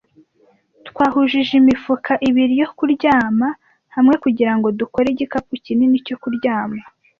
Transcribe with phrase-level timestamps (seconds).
[0.87, 3.47] Twahujije imifuka ibiri yo kuryama
[3.95, 6.81] hamwe kugirango dukore igikapu kinini cyo kuryama.